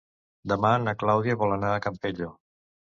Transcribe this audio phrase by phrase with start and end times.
[0.53, 2.35] Demà na Clàudia vol anar al Campello.